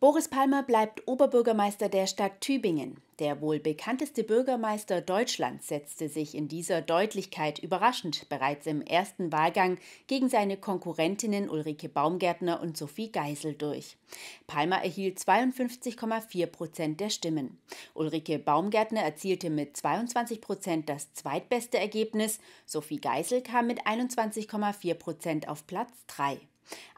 Boris 0.00 0.28
Palmer 0.28 0.62
bleibt 0.62 1.08
Oberbürgermeister 1.08 1.88
der 1.88 2.06
Stadt 2.06 2.40
Tübingen. 2.40 2.98
Der 3.18 3.40
wohl 3.40 3.58
bekannteste 3.58 4.22
Bürgermeister 4.22 5.00
Deutschlands 5.00 5.66
setzte 5.66 6.08
sich 6.08 6.36
in 6.36 6.46
dieser 6.46 6.82
Deutlichkeit 6.82 7.58
überraschend 7.58 8.28
bereits 8.28 8.68
im 8.68 8.80
ersten 8.80 9.32
Wahlgang 9.32 9.76
gegen 10.06 10.28
seine 10.28 10.56
Konkurrentinnen 10.56 11.50
Ulrike 11.50 11.88
Baumgärtner 11.88 12.60
und 12.60 12.76
Sophie 12.76 13.10
Geisel 13.10 13.54
durch. 13.54 13.96
Palmer 14.46 14.84
erhielt 14.84 15.18
52,4 15.18 16.46
Prozent 16.46 17.00
der 17.00 17.10
Stimmen. 17.10 17.58
Ulrike 17.94 18.38
Baumgärtner 18.38 19.00
erzielte 19.00 19.50
mit 19.50 19.76
22 19.76 20.40
Prozent 20.40 20.88
das 20.88 21.12
zweitbeste 21.14 21.76
Ergebnis. 21.76 22.38
Sophie 22.66 23.00
Geisel 23.00 23.42
kam 23.42 23.66
mit 23.66 23.84
21,4 23.84 24.94
Prozent 24.94 25.48
auf 25.48 25.66
Platz 25.66 25.90
3. 26.06 26.38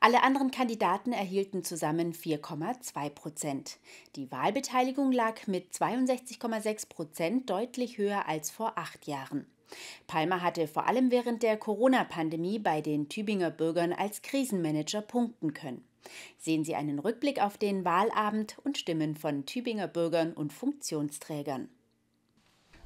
Alle 0.01 0.23
anderen 0.23 0.51
Kandidaten 0.51 1.13
erhielten 1.13 1.65
zusammen 1.65 2.13
4,2 2.13 3.11
Prozent. 3.11 3.79
Die 4.17 4.31
Wahlbeteiligung 4.31 5.13
lag 5.13 5.47
mit 5.47 5.73
62,6 5.73 6.89
Prozent 6.89 7.51
deutlich 7.51 7.99
höher 7.99 8.27
als 8.27 8.51
vor 8.51 8.77
acht 8.77 9.07
Jahren. 9.07 9.47
Palmer 10.07 10.43
hatte 10.43 10.67
vor 10.67 10.87
allem 10.87 11.11
während 11.11 11.43
der 11.43 11.57
Corona-Pandemie 11.57 12.59
bei 12.59 12.81
den 12.81 13.09
Tübinger 13.09 13.51
Bürgern 13.51 13.93
als 13.93 14.23
Krisenmanager 14.23 15.03
punkten 15.03 15.55
können. 15.55 15.85
Sehen 16.39 16.65
Sie 16.65 16.75
einen 16.75 16.99
Rückblick 16.99 17.41
auf 17.41 17.59
den 17.59 17.85
Wahlabend 17.85 18.57
und 18.65 18.79
Stimmen 18.79 19.17
von 19.17 19.47
Tübinger 19.47 19.87
Bürgern 19.87 20.33
und 20.33 20.53
Funktionsträgern. 20.53 21.69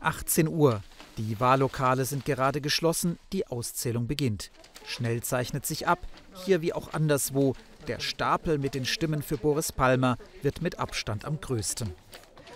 18 0.00 0.48
Uhr. 0.48 0.82
Die 1.16 1.38
Wahllokale 1.40 2.04
sind 2.04 2.24
gerade 2.24 2.60
geschlossen, 2.60 3.18
die 3.32 3.46
Auszählung 3.46 4.06
beginnt. 4.06 4.50
Schnell 4.86 5.22
zeichnet 5.22 5.64
sich 5.64 5.86
ab, 5.88 6.00
hier 6.44 6.60
wie 6.60 6.72
auch 6.72 6.92
anderswo, 6.92 7.54
der 7.86 8.00
Stapel 8.00 8.58
mit 8.58 8.74
den 8.74 8.84
Stimmen 8.84 9.22
für 9.22 9.36
Boris 9.36 9.70
Palmer 9.70 10.16
wird 10.42 10.62
mit 10.62 10.78
Abstand 10.78 11.24
am 11.24 11.40
größten. 11.40 11.92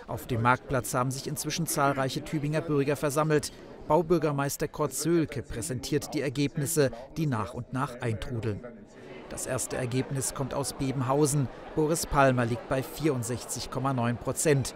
Auf 0.06 0.26
dem 0.26 0.40
Marktplatz 0.40 0.94
haben 0.94 1.10
sich 1.10 1.26
inzwischen 1.26 1.66
zahlreiche 1.66 2.24
Tübinger 2.24 2.62
Bürger 2.62 2.96
versammelt. 2.96 3.52
Baubürgermeister 3.88 4.66
Kurt 4.66 4.94
Sölke 4.94 5.42
präsentiert 5.42 6.14
die 6.14 6.22
Ergebnisse, 6.22 6.90
die 7.16 7.26
nach 7.26 7.52
und 7.52 7.72
nach 7.74 8.00
eintrudeln. 8.00 8.60
Das 9.28 9.46
erste 9.46 9.76
Ergebnis 9.76 10.34
kommt 10.34 10.54
aus 10.54 10.72
Bebenhausen. 10.72 11.48
Boris 11.76 12.06
Palmer 12.06 12.46
liegt 12.46 12.68
bei 12.70 12.80
64,9 12.80 14.14
Prozent. 14.14 14.74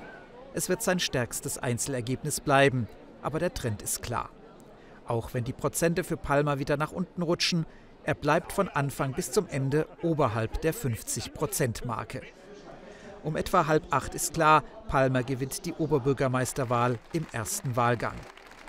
Es 0.54 0.68
wird 0.68 0.82
sein 0.82 1.00
stärkstes 1.00 1.58
Einzelergebnis 1.58 2.40
bleiben, 2.40 2.86
aber 3.22 3.38
der 3.38 3.54
Trend 3.54 3.82
ist 3.82 4.02
klar. 4.02 4.30
Auch 5.06 5.34
wenn 5.34 5.44
die 5.44 5.52
Prozente 5.52 6.04
für 6.04 6.16
Palmer 6.16 6.58
wieder 6.58 6.76
nach 6.76 6.92
unten 6.92 7.22
rutschen, 7.22 7.66
er 8.04 8.14
bleibt 8.14 8.52
von 8.52 8.68
Anfang 8.68 9.12
bis 9.12 9.30
zum 9.30 9.48
Ende 9.48 9.86
oberhalb 10.02 10.60
der 10.62 10.74
50-Prozent-Marke. 10.74 12.22
Um 13.22 13.36
etwa 13.36 13.66
halb 13.66 13.84
acht 13.90 14.14
ist 14.14 14.34
klar, 14.34 14.64
Palmer 14.88 15.22
gewinnt 15.22 15.64
die 15.64 15.74
Oberbürgermeisterwahl 15.74 16.98
im 17.12 17.26
ersten 17.32 17.76
Wahlgang. 17.76 18.16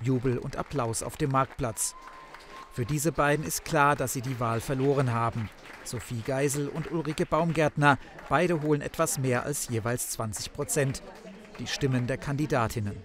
Jubel 0.04 0.38
und 0.38 0.58
Applaus 0.58 1.02
auf 1.02 1.18
dem 1.18 1.32
Marktplatz. 1.32 1.96
Für 2.72 2.86
diese 2.86 3.12
beiden 3.12 3.46
ist 3.46 3.66
klar, 3.66 3.96
dass 3.96 4.14
sie 4.14 4.22
die 4.22 4.40
Wahl 4.40 4.62
verloren 4.62 5.14
haben. 5.14 5.50
Sophie 5.84 6.22
Geisel 6.26 6.70
und 6.70 6.92
Ulrike 6.92 7.26
Baumgärtner, 7.26 7.98
beide 8.30 8.62
holen 8.62 8.82
etwas 8.82 9.18
mehr 9.18 9.44
als 9.44 9.70
jeweils 9.70 10.12
20 10.12 10.54
Prozent. 10.54 11.04
Die 11.60 11.68
Stimmen 11.68 12.08
der 12.08 12.18
Kandidatinnen. 12.18 12.96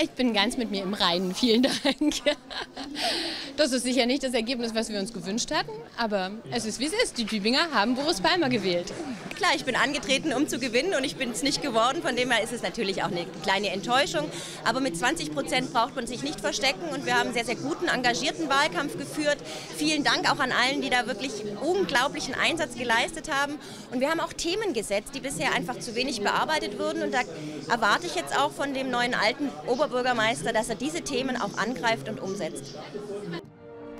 Ich 0.00 0.10
bin 0.10 0.32
ganz 0.32 0.56
mit 0.56 0.70
mir 0.70 0.84
im 0.84 0.94
Reinen. 0.94 1.34
Vielen 1.34 1.62
Dank. 1.62 2.14
Das 3.56 3.72
ist 3.72 3.82
sicher 3.82 4.06
nicht 4.06 4.22
das 4.22 4.32
Ergebnis, 4.32 4.72
was 4.72 4.88
wir 4.90 5.00
uns 5.00 5.12
gewünscht 5.12 5.50
hatten, 5.50 5.72
aber 5.96 6.30
es 6.52 6.64
ist 6.64 6.78
wie 6.78 6.86
es 6.86 6.92
ist. 6.92 7.18
Die 7.18 7.24
Tübinger 7.24 7.72
haben 7.72 7.96
Boris 7.96 8.20
Palmer 8.20 8.48
gewählt. 8.48 8.92
Klar, 9.34 9.50
ich 9.56 9.64
bin 9.64 9.74
angetreten, 9.74 10.32
um 10.32 10.46
zu 10.46 10.60
gewinnen 10.60 10.94
und 10.94 11.02
ich 11.02 11.16
bin 11.16 11.32
es 11.32 11.42
nicht 11.42 11.62
geworden. 11.62 12.00
Von 12.02 12.14
dem 12.14 12.30
her 12.30 12.42
ist 12.42 12.52
es 12.52 12.62
natürlich 12.62 13.02
auch 13.02 13.10
eine 13.10 13.26
kleine 13.42 13.70
Enttäuschung. 13.70 14.30
Aber 14.64 14.78
mit 14.78 14.96
20 14.96 15.32
Prozent 15.32 15.72
braucht 15.72 15.96
man 15.96 16.06
sich 16.06 16.22
nicht 16.22 16.40
verstecken 16.40 16.88
und 16.92 17.04
wir 17.04 17.14
haben 17.14 17.26
einen 17.26 17.34
sehr, 17.34 17.44
sehr 17.44 17.56
guten, 17.56 17.88
engagierten 17.88 18.48
Wahlkampf 18.48 18.96
geführt. 18.96 19.38
Vielen 19.76 20.04
Dank 20.04 20.30
auch 20.30 20.38
an 20.38 20.52
allen, 20.52 20.80
die 20.80 20.90
da 20.90 21.08
wirklich 21.08 21.32
unglaublichen 21.60 22.34
Einsatz 22.34 22.76
geleistet 22.76 23.28
haben. 23.32 23.54
Und 23.90 23.98
wir 23.98 24.10
haben 24.10 24.20
auch 24.20 24.32
Themen 24.32 24.72
gesetzt, 24.74 25.10
die 25.16 25.20
bisher 25.20 25.52
einfach 25.52 25.80
zu 25.80 25.96
wenig 25.96 26.20
bearbeitet 26.20 26.78
wurden. 26.78 27.02
Und 27.02 27.12
da 27.12 27.20
erwarte 27.70 28.06
ich 28.06 28.14
jetzt 28.14 28.38
auch 28.38 28.52
von 28.52 28.74
dem 28.74 28.90
neuen 28.90 29.14
alten 29.14 29.50
Oberbürgermeister, 29.66 30.52
dass 30.52 30.68
er 30.68 30.76
diese 30.76 31.02
Themen 31.02 31.36
auch 31.40 31.56
angreift 31.58 32.08
und 32.08 32.20
umsetzt. 32.20 32.78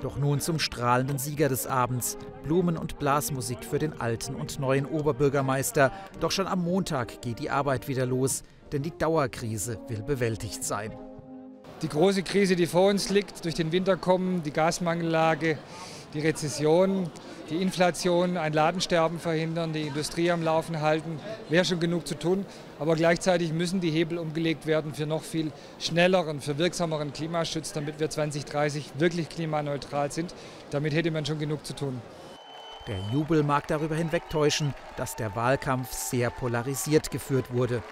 Doch 0.01 0.17
nun 0.17 0.39
zum 0.39 0.59
strahlenden 0.59 1.17
Sieger 1.17 1.49
des 1.49 1.67
Abends. 1.67 2.17
Blumen- 2.43 2.77
und 2.77 2.99
Blasmusik 2.99 3.65
für 3.65 3.79
den 3.79 3.99
alten 3.99 4.33
und 4.33 4.59
neuen 4.59 4.85
Oberbürgermeister. 4.85 5.91
Doch 6.21 6.31
schon 6.31 6.47
am 6.47 6.63
Montag 6.63 7.21
geht 7.21 7.39
die 7.39 7.49
Arbeit 7.49 7.87
wieder 7.87 8.05
los, 8.05 8.43
denn 8.71 8.81
die 8.81 8.97
Dauerkrise 8.97 9.79
will 9.87 10.01
bewältigt 10.01 10.63
sein. 10.63 10.93
Die 11.81 11.87
große 11.87 12.23
Krise, 12.23 12.57
die 12.57 12.67
vor 12.67 12.89
uns 12.89 13.09
liegt, 13.09 13.45
durch 13.45 13.55
den 13.55 13.71
Winter 13.71 13.95
kommen, 13.95 14.43
die 14.43 14.51
Gasmangellage, 14.51 15.57
die 16.13 16.19
Rezession, 16.19 17.09
die 17.49 17.61
Inflation, 17.61 18.35
ein 18.35 18.51
Ladensterben 18.51 19.17
verhindern, 19.17 19.71
die 19.71 19.83
Industrie 19.83 20.29
am 20.29 20.43
Laufen 20.43 20.81
halten, 20.81 21.19
wäre 21.47 21.63
schon 21.63 21.79
genug 21.79 22.05
zu 22.05 22.15
tun. 22.15 22.45
Aber 22.79 22.95
gleichzeitig 22.95 23.53
müssen 23.53 23.79
die 23.79 23.91
Hebel 23.91 24.17
umgelegt 24.17 24.65
werden 24.65 24.93
für 24.93 25.05
noch 25.05 25.23
viel 25.23 25.53
schnelleren, 25.79 26.41
für 26.41 26.57
wirksameren 26.57 27.13
Klimaschutz, 27.13 27.71
damit 27.71 28.01
wir 28.01 28.09
2030 28.09 28.91
wirklich 28.97 29.29
klimaneutral 29.29 30.11
sind. 30.11 30.35
Damit 30.71 30.93
hätte 30.93 31.11
man 31.11 31.25
schon 31.25 31.39
genug 31.39 31.65
zu 31.65 31.73
tun. 31.73 32.01
Der 32.87 32.99
Jubel 33.13 33.43
mag 33.43 33.67
darüber 33.67 33.95
hinwegtäuschen, 33.95 34.73
dass 34.97 35.15
der 35.15 35.33
Wahlkampf 35.35 35.93
sehr 35.93 36.29
polarisiert 36.29 37.09
geführt 37.09 37.53
wurde. 37.53 37.83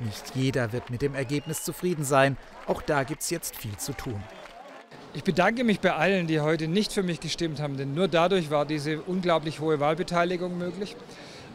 Nicht 0.00 0.34
jeder 0.34 0.72
wird 0.72 0.90
mit 0.90 1.02
dem 1.02 1.14
Ergebnis 1.14 1.64
zufrieden 1.64 2.04
sein. 2.04 2.36
Auch 2.66 2.82
da 2.82 3.02
gibt 3.02 3.22
es 3.22 3.30
jetzt 3.30 3.56
viel 3.56 3.76
zu 3.76 3.92
tun. 3.92 4.22
Ich 5.14 5.24
bedanke 5.24 5.64
mich 5.64 5.80
bei 5.80 5.94
allen, 5.94 6.26
die 6.26 6.40
heute 6.40 6.68
nicht 6.68 6.92
für 6.92 7.02
mich 7.02 7.18
gestimmt 7.18 7.60
haben, 7.60 7.76
denn 7.76 7.94
nur 7.94 8.08
dadurch 8.08 8.50
war 8.50 8.66
diese 8.66 9.00
unglaublich 9.00 9.58
hohe 9.58 9.80
Wahlbeteiligung 9.80 10.56
möglich. 10.58 10.96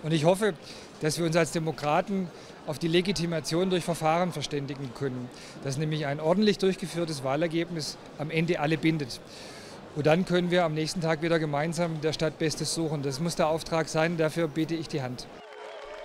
Und 0.01 0.11
ich 0.11 0.25
hoffe, 0.25 0.53
dass 1.01 1.17
wir 1.17 1.25
uns 1.25 1.35
als 1.35 1.51
Demokraten 1.51 2.29
auf 2.65 2.79
die 2.79 2.87
Legitimation 2.87 3.69
durch 3.69 3.83
Verfahren 3.83 4.31
verständigen 4.31 4.91
können, 4.95 5.29
dass 5.63 5.77
nämlich 5.77 6.05
ein 6.05 6.19
ordentlich 6.19 6.57
durchgeführtes 6.57 7.23
Wahlergebnis 7.23 7.97
am 8.17 8.31
Ende 8.31 8.59
alle 8.59 8.77
bindet. 8.77 9.21
Und 9.95 10.07
dann 10.07 10.25
können 10.25 10.49
wir 10.49 10.65
am 10.65 10.73
nächsten 10.73 11.01
Tag 11.01 11.21
wieder 11.21 11.39
gemeinsam 11.39 12.01
der 12.01 12.13
Stadt 12.13 12.39
Bestes 12.39 12.73
suchen. 12.73 13.03
Das 13.03 13.19
muss 13.19 13.35
der 13.35 13.47
Auftrag 13.47 13.87
sein, 13.87 14.17
dafür 14.17 14.47
biete 14.47 14.75
ich 14.75 14.87
die 14.87 15.01
Hand. 15.01 15.27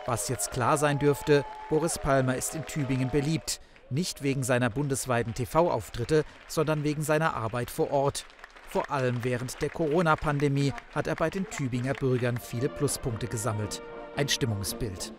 Was 0.08 0.30
jetzt 0.30 0.52
klar 0.52 0.78
sein 0.78 0.98
dürfte, 0.98 1.44
Boris 1.68 1.98
Palmer 1.98 2.34
ist 2.34 2.54
in 2.54 2.64
Tübingen 2.64 3.10
beliebt. 3.10 3.60
Nicht 3.90 4.22
wegen 4.22 4.42
seiner 4.42 4.70
bundesweiten 4.70 5.34
TV-Auftritte, 5.34 6.24
sondern 6.46 6.82
wegen 6.82 7.02
seiner 7.02 7.34
Arbeit 7.34 7.70
vor 7.70 7.90
Ort. 7.90 8.24
Vor 8.70 8.90
allem 8.90 9.22
während 9.22 9.60
der 9.60 9.68
Corona-Pandemie 9.68 10.72
hat 10.94 11.08
er 11.08 11.14
bei 11.14 11.28
den 11.28 11.44
Tübinger 11.50 11.92
Bürgern 11.92 12.38
viele 12.38 12.70
Pluspunkte 12.70 13.26
gesammelt. 13.26 13.82
Ein 14.16 14.30
Stimmungsbild. 14.30 15.12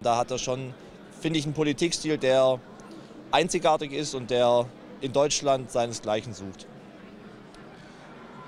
Da 0.00 0.16
hat 0.16 0.32
er 0.32 0.38
schon, 0.38 0.74
finde 1.20 1.38
ich, 1.38 1.44
einen 1.44 1.54
Politikstil, 1.54 2.18
der 2.18 2.58
einzigartig 3.30 3.92
ist 3.92 4.12
und 4.12 4.28
der 4.28 4.66
in 5.00 5.12
Deutschland 5.12 5.70
seinesgleichen 5.70 6.34
sucht. 6.34 6.66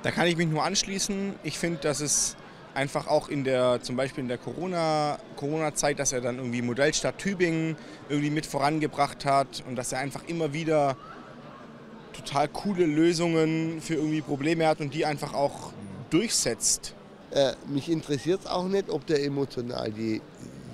Da 0.02 0.10
kann 0.10 0.26
ich 0.26 0.36
mich 0.36 0.48
nur 0.48 0.64
anschließen. 0.64 1.36
Ich 1.44 1.56
finde, 1.56 1.78
dass 1.78 2.00
es 2.00 2.36
einfach 2.74 3.06
auch 3.06 3.28
in 3.28 3.44
der, 3.44 3.80
zum 3.82 3.96
Beispiel 3.96 4.22
in 4.22 4.28
der 4.28 4.38
Corona-Zeit, 4.38 5.98
dass 5.98 6.12
er 6.12 6.20
dann 6.20 6.38
irgendwie 6.38 6.62
Modellstadt 6.62 7.18
Tübingen 7.18 7.76
irgendwie 8.08 8.30
mit 8.30 8.46
vorangebracht 8.46 9.24
hat 9.24 9.62
und 9.66 9.76
dass 9.76 9.92
er 9.92 10.00
einfach 10.00 10.22
immer 10.26 10.52
wieder 10.52 10.96
total 12.12 12.48
coole 12.48 12.86
Lösungen 12.86 13.80
für 13.80 13.94
irgendwie 13.94 14.20
Probleme 14.20 14.66
hat 14.66 14.80
und 14.80 14.94
die 14.94 15.06
einfach 15.06 15.34
auch 15.34 15.72
durchsetzt. 16.10 16.94
Äh, 17.30 17.52
mich 17.66 17.88
interessiert 17.88 18.40
es 18.40 18.46
auch 18.46 18.66
nicht, 18.68 18.88
ob 18.88 19.06
der 19.06 19.24
emotional 19.24 19.90
die, 19.90 20.20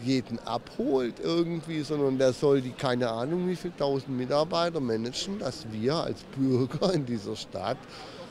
jeden 0.05 0.39
abholt 0.41 1.17
irgendwie, 1.23 1.83
sondern 1.83 2.19
der 2.19 2.33
soll 2.33 2.63
die 2.63 2.71
keine 2.71 3.11
Ahnung 3.11 3.49
wie 3.49 3.57
viele 3.57 3.77
tausend 3.77 4.17
Mitarbeiter 4.17 4.81
managen, 4.81 5.39
dass 5.39 5.67
wir 5.71 5.95
als 5.95 6.23
Bürger 6.37 6.95
in 6.95 7.05
dieser 7.05 7.37
Stadt 7.37 7.79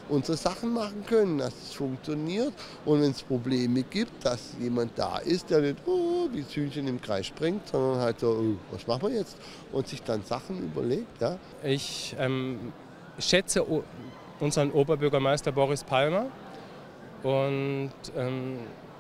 unsere 0.10 0.38
Sachen 0.38 0.74
machen 0.74 1.06
können, 1.06 1.38
dass 1.38 1.54
es 1.54 1.74
funktioniert. 1.74 2.54
Und 2.86 3.02
wenn 3.02 3.12
es 3.12 3.24
Probleme 3.24 3.84
gibt, 3.84 4.26
dass 4.26 4.56
jemand 4.60 4.98
da 4.98 5.20
ist, 5.20 5.50
der 5.50 5.62
nicht 5.62 5.78
oh, 5.86 6.28
wie 6.32 6.46
Zühnchen 6.48 6.88
im 6.88 7.00
Kreis 7.02 7.28
springt, 7.28 7.68
sondern 7.68 8.00
halt 8.00 8.20
so, 8.20 8.30
oh, 8.30 8.56
was 8.72 8.86
machen 8.88 9.10
wir 9.10 9.20
jetzt? 9.20 9.38
Und 9.72 9.88
sich 9.88 10.02
dann 10.04 10.24
Sachen 10.24 10.58
überlegt. 10.64 11.22
Ja. 11.22 11.38
Ich 11.64 12.16
ähm, 12.20 12.74
schätze 13.20 13.66
unseren 14.40 14.72
Oberbürgermeister 14.72 15.52
Boris 15.52 15.84
Palmer 15.84 16.26
und 17.24 17.92
ähm, 18.18 18.60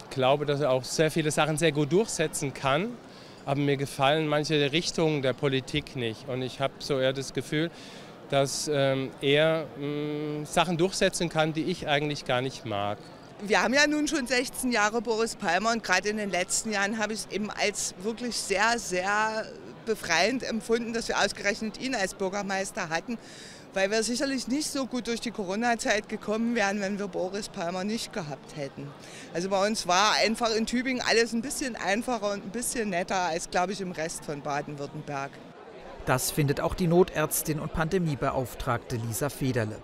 glaube, 0.09 0.45
dass 0.45 0.61
er 0.61 0.71
auch 0.71 0.83
sehr 0.83 1.11
viele 1.11 1.31
Sachen 1.31 1.57
sehr 1.57 1.71
gut 1.71 1.91
durchsetzen 1.91 2.53
kann. 2.53 2.89
Aber 3.45 3.59
mir 3.59 3.77
gefallen 3.77 4.27
manche 4.27 4.71
Richtungen 4.71 5.21
der 5.21 5.33
Politik 5.33 5.95
nicht. 5.95 6.27
Und 6.27 6.41
ich 6.41 6.59
habe 6.59 6.73
so 6.79 6.99
eher 6.99 7.13
das 7.13 7.33
Gefühl, 7.33 7.71
dass 8.29 8.69
ähm, 8.71 9.11
er 9.21 9.65
mh, 9.77 10.45
Sachen 10.45 10.77
durchsetzen 10.77 11.29
kann, 11.29 11.53
die 11.53 11.63
ich 11.63 11.87
eigentlich 11.87 12.25
gar 12.25 12.41
nicht 12.41 12.65
mag. 12.65 12.97
wir 13.41 13.61
haben 13.63 13.73
ja 13.73 13.87
nun 13.87 14.07
schon 14.07 14.27
16 14.27 14.71
Jahre 14.71 15.01
Boris 15.01 15.35
Palmer 15.35 15.71
und 15.71 15.83
gerade 15.83 16.09
in 16.09 16.17
den 16.17 16.29
letzten 16.29 16.71
Jahren 16.71 16.97
habe 16.97 17.13
ich 17.13 17.19
es 17.19 17.27
eben 17.31 17.49
als 17.49 17.95
wirklich 18.03 18.35
sehr, 18.35 18.77
sehr 18.77 19.45
befreiend 19.85 20.43
empfunden, 20.43 20.93
dass 20.93 21.07
wir 21.07 21.17
ausgerechnet 21.17 21.79
ihn 21.79 21.95
als 21.95 22.13
Bürgermeister 22.13 22.89
hatten, 22.89 23.17
weil 23.73 23.89
wir 23.91 24.03
sicherlich 24.03 24.47
nicht 24.47 24.69
so 24.69 24.85
gut 24.85 25.07
durch 25.07 25.21
die 25.21 25.31
Corona-Zeit 25.31 26.09
gekommen 26.09 26.53
wären, 26.55 26.81
wenn 26.81 26.99
wir 26.99 27.07
Boris 27.07 27.49
Palmer 27.49 27.83
nicht 27.83 28.11
gehabt 28.13 28.55
hätten. 28.55 28.87
Also 29.33 29.49
bei 29.49 29.65
uns 29.65 29.87
war 29.87 30.13
einfach 30.23 30.53
in 30.55 30.65
Tübingen 30.65 31.01
alles 31.07 31.33
ein 31.33 31.41
bisschen 31.41 31.75
einfacher 31.75 32.33
und 32.33 32.45
ein 32.45 32.51
bisschen 32.51 32.89
netter 32.89 33.15
als, 33.15 33.49
glaube 33.49 33.71
ich, 33.73 33.81
im 33.81 33.91
Rest 33.91 34.25
von 34.25 34.41
Baden-Württemberg. 34.41 35.31
Das 36.09 36.31
findet 36.31 36.59
auch 36.59 36.73
die 36.73 36.87
Notärztin 36.87 37.59
und 37.59 37.71
Pandemiebeauftragte 37.71 38.95
Lisa 38.95 39.29
Federle. 39.29 39.79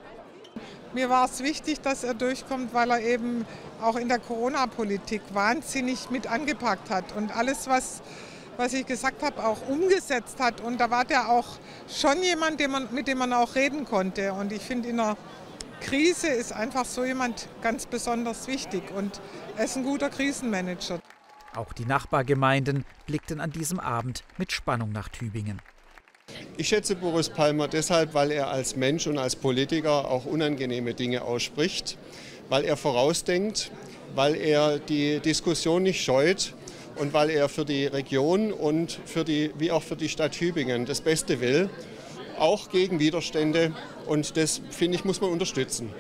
Mir 0.96 1.08
war 1.08 1.26
es 1.26 1.44
wichtig, 1.44 1.82
dass 1.82 2.04
er 2.04 2.16
durchkommt, 2.16 2.74
weil 2.74 2.90
er 2.90 3.00
eben 3.00 3.46
auch 3.80 3.96
in 3.96 4.10
der 4.10 4.18
Corona-Politik 4.18 5.22
wahnsinnig 5.34 6.10
mit 6.10 6.26
angepackt 6.26 6.90
hat 6.90 7.16
und 7.16 7.38
alles, 7.38 7.68
was, 7.68 8.02
was 8.58 8.74
ich 8.74 8.88
gesagt 8.88 9.22
habe, 9.22 9.46
auch 9.46 9.68
umgesetzt 9.68 10.40
hat. 10.40 10.62
Und 10.62 10.82
da 10.82 10.90
war 10.90 11.06
der 11.06 11.30
auch 11.30 11.46
schon 11.88 12.24
jemand, 12.24 12.60
man, 12.70 12.88
mit 12.92 13.08
dem 13.08 13.20
man 13.20 13.32
auch 13.32 13.54
reden 13.54 13.86
konnte. 13.86 14.34
Und 14.34 14.52
ich 14.52 14.64
finde, 14.64 14.90
in 14.90 15.00
einer 15.00 15.18
Krise 15.80 16.30
ist 16.30 16.54
einfach 16.54 16.86
so 16.86 17.06
jemand 17.06 17.48
ganz 17.62 17.86
besonders 17.86 18.48
wichtig. 18.48 18.82
Und 18.98 19.22
er 19.58 19.66
ist 19.66 19.78
ein 19.78 19.84
guter 19.84 20.10
Krisenmanager. 20.10 21.00
Auch 21.56 21.72
die 21.72 21.86
Nachbargemeinden 21.86 22.84
blickten 23.06 23.40
an 23.40 23.52
diesem 23.52 23.80
Abend 23.80 24.24
mit 24.40 24.52
Spannung 24.52 24.92
nach 24.92 25.08
Tübingen. 25.10 25.62
Ich 26.58 26.70
schätze 26.70 26.96
Boris 26.96 27.30
Palmer 27.30 27.68
deshalb, 27.68 28.14
weil 28.14 28.32
er 28.32 28.50
als 28.50 28.78
Mensch 28.78 29.08
und 29.08 29.18
als 29.18 29.36
Politiker 29.36 30.10
auch 30.10 30.26
unangenehme 30.26 30.94
Dinge 30.94 31.24
ausspricht, 31.24 31.98
weil 32.48 32.64
er 32.64 32.78
vorausdenkt, 32.78 33.72
weil 34.16 34.36
er 34.36 34.80
die 34.80 35.20
Diskussion 35.20 35.84
nicht 35.84 36.02
scheut 36.02 36.54
und 36.96 37.14
weil 37.14 37.30
er 37.30 37.50
für 37.50 37.66
die 37.66 37.88
Region 37.88 38.54
und 38.54 38.98
für 39.06 39.26
die, 39.26 39.52
wie 39.58 39.70
auch 39.72 39.84
für 39.84 39.98
die 39.98 40.08
Stadt 40.08 40.32
Tübingen 40.32 40.86
das 40.86 41.02
Beste 41.02 41.42
will, 41.42 41.70
auch 42.40 42.70
gegen 42.70 43.00
Widerstände. 43.00 43.74
Und 44.06 44.38
das, 44.38 44.62
finde 44.70 44.98
ich, 44.98 45.04
muss 45.04 45.20
man 45.20 45.32
unterstützen. 45.32 45.94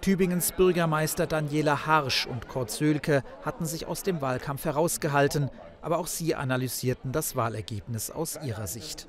Tübingens 0.00 0.52
Bürgermeister 0.52 1.26
Daniela 1.28 1.86
Harsch 1.86 2.26
und 2.26 2.48
Kurt 2.48 2.72
Sölke 2.72 3.22
hatten 3.42 3.64
sich 3.64 3.86
aus 3.86 4.02
dem 4.02 4.20
Wahlkampf 4.20 4.64
herausgehalten, 4.64 5.50
aber 5.82 5.98
auch 5.98 6.08
sie 6.08 6.34
analysierten 6.34 7.12
das 7.12 7.36
Wahlergebnis 7.36 8.10
aus 8.10 8.38
ihrer 8.44 8.66
Sicht. 8.66 9.06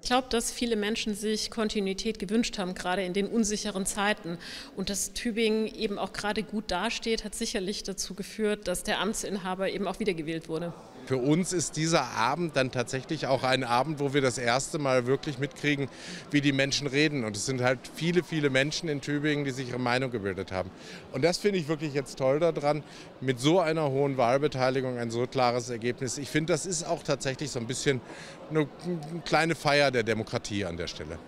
Ich 0.00 0.06
glaube, 0.08 0.28
dass 0.30 0.52
viele 0.52 0.76
Menschen 0.76 1.14
sich 1.14 1.50
Kontinuität 1.50 2.18
gewünscht 2.18 2.58
haben, 2.58 2.74
gerade 2.74 3.02
in 3.02 3.12
den 3.12 3.26
unsicheren 3.26 3.84
Zeiten. 3.84 4.38
Und 4.76 4.90
dass 4.90 5.12
Tübingen 5.12 5.66
eben 5.66 5.98
auch 5.98 6.12
gerade 6.12 6.42
gut 6.42 6.70
dasteht, 6.70 7.24
hat 7.24 7.34
sicherlich 7.34 7.82
dazu 7.82 8.14
geführt, 8.14 8.68
dass 8.68 8.84
der 8.84 9.00
Amtsinhaber 9.00 9.70
eben 9.70 9.86
auch 9.86 9.98
wiedergewählt 9.98 10.48
wurde. 10.48 10.72
Für 11.08 11.16
uns 11.16 11.54
ist 11.54 11.78
dieser 11.78 12.04
Abend 12.18 12.54
dann 12.54 12.70
tatsächlich 12.70 13.26
auch 13.26 13.42
ein 13.42 13.64
Abend, 13.64 13.98
wo 13.98 14.12
wir 14.12 14.20
das 14.20 14.36
erste 14.36 14.78
Mal 14.78 15.06
wirklich 15.06 15.38
mitkriegen, 15.38 15.88
wie 16.30 16.42
die 16.42 16.52
Menschen 16.52 16.86
reden. 16.86 17.24
Und 17.24 17.34
es 17.34 17.46
sind 17.46 17.62
halt 17.62 17.78
viele, 17.94 18.22
viele 18.22 18.50
Menschen 18.50 18.90
in 18.90 19.00
Tübingen, 19.00 19.46
die 19.46 19.50
sich 19.52 19.70
ihre 19.70 19.78
Meinung 19.78 20.10
gebildet 20.10 20.52
haben. 20.52 20.68
Und 21.12 21.24
das 21.24 21.38
finde 21.38 21.60
ich 21.60 21.66
wirklich 21.66 21.94
jetzt 21.94 22.18
toll 22.18 22.40
daran, 22.40 22.82
mit 23.22 23.40
so 23.40 23.58
einer 23.58 23.88
hohen 23.88 24.18
Wahlbeteiligung 24.18 24.98
ein 24.98 25.10
so 25.10 25.26
klares 25.26 25.70
Ergebnis. 25.70 26.18
Ich 26.18 26.28
finde, 26.28 26.52
das 26.52 26.66
ist 26.66 26.86
auch 26.86 27.02
tatsächlich 27.02 27.50
so 27.52 27.58
ein 27.58 27.66
bisschen 27.66 28.02
eine 28.50 28.68
kleine 29.24 29.54
Feier 29.54 29.90
der 29.90 30.02
Demokratie 30.02 30.66
an 30.66 30.76
der 30.76 30.88
Stelle. 30.88 31.18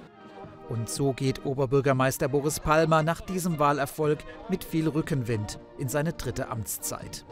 Und 0.68 0.90
so 0.90 1.14
geht 1.14 1.46
Oberbürgermeister 1.46 2.28
Boris 2.28 2.60
Palmer 2.60 3.02
nach 3.02 3.22
diesem 3.22 3.58
Wahlerfolg 3.58 4.18
mit 4.50 4.62
viel 4.62 4.88
Rückenwind 4.88 5.58
in 5.78 5.88
seine 5.88 6.12
dritte 6.12 6.48
Amtszeit. 6.48 7.24